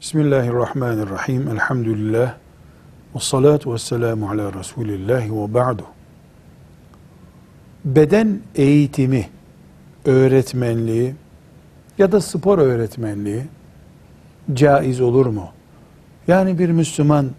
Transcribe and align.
Bismillahirrahmanirrahim. 0.00 1.48
Elhamdülillah. 1.48 2.34
Ve 3.14 3.20
salatu 3.20 3.74
ve 3.74 3.78
selamu 3.78 4.30
ala 4.30 4.52
Resulillah 4.52 5.24
ve 5.24 5.54
ba'du. 5.54 5.82
Beden 7.84 8.40
eğitimi, 8.54 9.28
öğretmenliği 10.04 11.14
ya 11.98 12.12
da 12.12 12.20
spor 12.20 12.58
öğretmenliği 12.58 13.42
caiz 14.52 15.00
olur 15.00 15.26
mu? 15.26 15.48
Yani 16.28 16.58
bir 16.58 16.68
Müslüman 16.68 17.30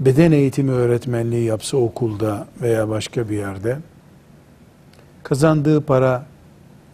beden 0.00 0.32
eğitimi 0.32 0.70
öğretmenliği 0.70 1.44
yapsa 1.44 1.76
okulda 1.76 2.46
veya 2.62 2.88
başka 2.88 3.28
bir 3.28 3.36
yerde 3.36 3.78
kazandığı 5.22 5.80
para 5.80 6.26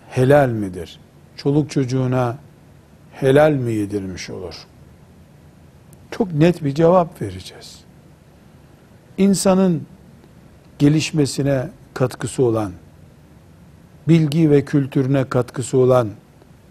helal 0.08 0.48
midir? 0.48 1.00
Çoluk 1.36 1.70
çocuğuna 1.70 2.36
helal 3.12 3.52
mi 3.52 3.72
yedirmiş 3.72 4.30
olur? 4.30 4.54
Çok 6.10 6.32
net 6.32 6.64
bir 6.64 6.74
cevap 6.74 7.22
vereceğiz. 7.22 7.80
İnsanın 9.18 9.86
gelişmesine 10.78 11.68
katkısı 11.94 12.42
olan, 12.42 12.72
bilgi 14.08 14.50
ve 14.50 14.64
kültürüne 14.64 15.24
katkısı 15.24 15.78
olan 15.78 16.08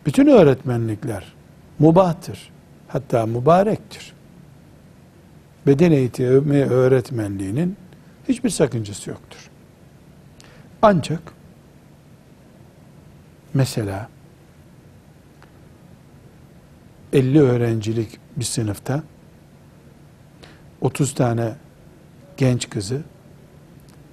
bütün 0.06 0.28
öğretmenlikler 0.28 1.34
mubahtır. 1.80 2.52
Hatta 2.88 3.26
mübarektir. 3.26 4.14
Beden 5.68 5.92
eğitimi 5.92 6.64
öğretmenliğinin 6.64 7.78
hiçbir 8.30 8.50
sakıncası 8.50 9.10
yoktur. 9.10 9.50
Ancak 10.82 11.22
mesela 13.54 14.10
50 17.14 17.42
öğrencilik 17.42 18.20
bir 18.36 18.46
sınıfta 18.46 19.04
30 20.82 21.14
tane 21.14 21.56
genç 22.38 22.70
kızı 22.70 23.02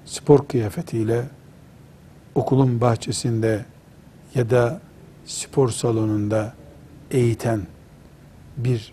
spor 0.04 0.48
kıyafetiyle 0.48 1.24
okulun 2.34 2.80
bahçesinde 2.80 3.64
ya 4.34 4.50
da 4.50 4.80
spor 5.24 5.70
salonunda 5.70 6.54
eğiten 7.10 7.62
bir 8.56 8.92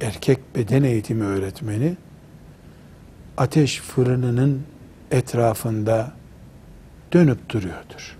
erkek 0.00 0.56
beden 0.56 0.82
eğitimi 0.82 1.24
öğretmeni 1.24 1.96
ateş 3.36 3.80
fırınının 3.80 4.62
etrafında 5.10 6.12
dönüp 7.12 7.50
duruyordur. 7.50 8.16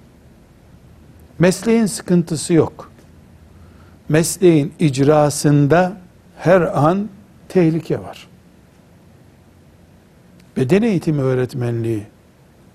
Mesleğin 1.39 1.87
sıkıntısı 1.87 2.55
yok. 2.55 2.92
Mesleğin 4.13 4.75
icrasında 4.79 5.97
her 6.39 6.61
an 6.61 7.09
tehlike 7.49 8.03
var. 8.03 8.29
Beden 10.57 10.83
eğitimi 10.83 11.23
öğretmenliği 11.23 12.07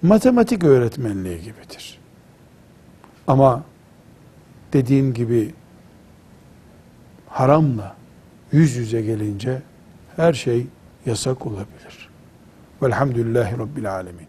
matematik 0.02 0.63
öğretmenliği 0.63 1.38
gibidir. 1.38 1.99
Ama 3.27 3.63
dediğim 4.73 5.13
gibi 5.13 5.53
haramla 7.30 7.95
yüz 8.52 8.75
yüze 8.75 9.02
gelince 9.02 9.61
her 10.15 10.33
şey 10.33 10.67
yasak 11.05 11.45
olabilir. 11.45 12.09
Velhamdülillahi 12.81 13.58
Rabbil 13.58 13.91
Alemin. 13.91 14.27